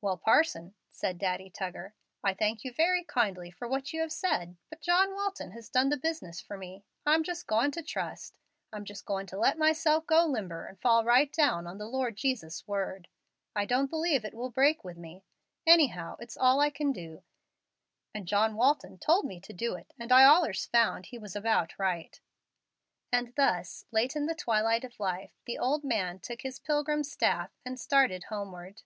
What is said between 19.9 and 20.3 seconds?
and I